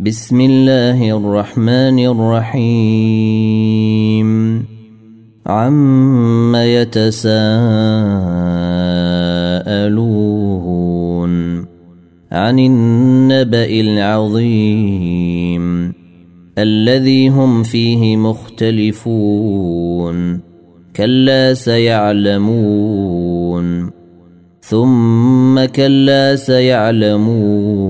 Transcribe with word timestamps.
بسم 0.00 0.40
الله 0.40 1.16
الرحمن 1.16 1.98
الرحيم. 2.56 4.28
عم 5.46 6.56
يتساءلون 6.56 7.30
عن 12.32 12.58
النبأ 12.58 13.80
العظيم 13.80 15.64
الذي 16.58 17.28
هم 17.28 17.62
فيه 17.62 18.16
مختلفون 18.16 19.60
كلا 20.96 21.54
سيعلمون 21.54 22.80
ثم 24.60 25.64
كلا 25.64 26.36
سيعلمون 26.36 27.89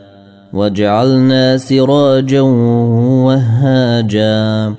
وجعلنا 0.53 1.57
سراجا 1.57 2.41
وهاجا 3.25 4.73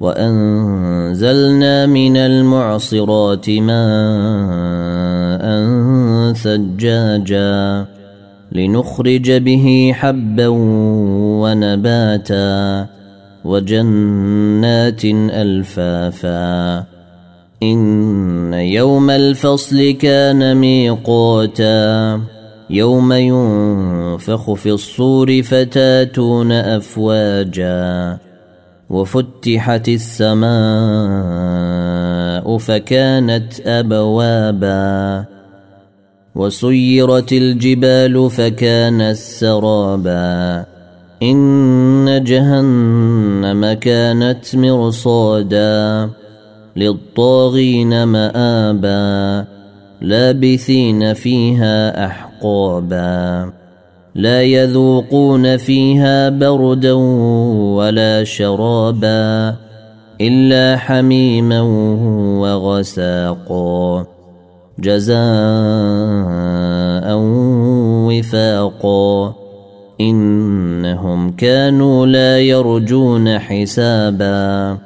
وأنزلنا 0.00 1.86
من 1.86 2.16
المعصرات 2.16 3.50
ماء 3.50 5.42
ثجاجا 6.32 7.86
لنخرج 8.52 9.30
به 9.32 9.92
حبا 9.94 10.46
ونباتا 11.42 12.86
وجنات 13.44 15.04
ألفافا 15.04 16.84
إن 17.62 18.54
يوم 18.54 19.10
الفصل 19.10 19.90
كان 19.90 20.56
ميقاتا 20.56 22.20
يوم 22.72 23.12
ينفخ 23.12 24.52
في 24.52 24.70
الصور 24.70 25.42
فتاتون 25.42 26.52
أفواجا 26.52 28.18
وفتحت 28.90 29.88
السماء 29.88 30.52
فكانت 32.58 33.60
أبوابا 33.66 35.24
وسيرت 36.34 37.32
الجبال 37.32 38.30
فكانت 38.30 39.16
سرابا 39.16 40.64
إن 41.22 42.24
جهنم 42.24 43.72
كانت 43.72 44.56
مرصادا 44.56 46.10
للطاغين 46.76 48.04
مآبا 48.04 49.44
لابثين 50.00 51.14
فيها 51.14 52.06
أحقابا 52.06 52.31
لا 54.14 54.42
يذوقون 54.42 55.56
فيها 55.56 56.28
بردا 56.28 56.92
ولا 56.92 58.24
شرابا 58.24 59.56
إلا 60.20 60.76
حميما 60.76 61.60
وغساقا. 62.40 64.06
جزاء 64.78 65.16
وفاقا. 68.08 69.34
إنهم 70.00 71.30
كانوا 71.30 72.06
لا 72.06 72.38
يرجون 72.38 73.38
حسابا. 73.38 74.78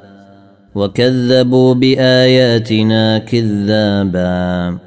وكذبوا 0.75 1.73
بآياتنا 1.73 3.17
كذابا. 3.17 4.77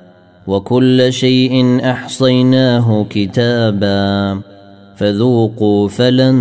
وكل 0.46 1.12
شيء 1.12 1.80
أحصيناه 1.90 3.06
كتابا 3.10 4.40
فذوقوا 4.96 5.88
فلن 5.88 6.36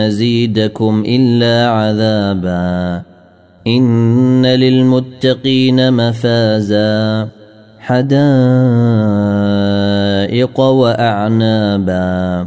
نزيدكم 0.00 1.04
إلا 1.06 1.68
عذابا 1.68 3.02
إن 3.66 4.46
للمتقين 4.46 5.92
مفازا 5.92 7.28
حدائق 7.78 8.10
وأعنابا 10.60 12.46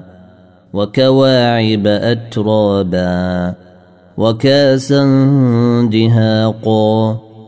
وكواعب 0.73 1.87
أترابا 1.87 3.53
وكاسا 4.17 5.03
دهاقا 5.91 7.19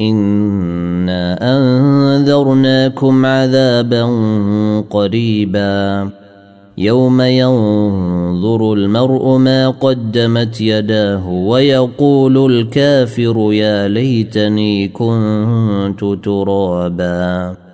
انا 0.00 1.56
انذرناكم 2.16 3.26
عذابا 3.26 4.04
قريبا. 4.90 6.10
يوم 6.78 7.20
ينظر 7.20 8.72
المرء 8.72 9.36
ما 9.36 9.68
قدمت 9.68 10.60
يداه 10.60 11.28
ويقول 11.28 12.52
الكافر 12.52 13.52
يا 13.52 13.88
ليتني 13.88 14.88
كنت 14.88 16.04
ترابا. 16.24 17.65